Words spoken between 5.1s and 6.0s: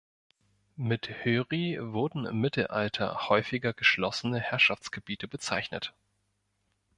bezeichnet.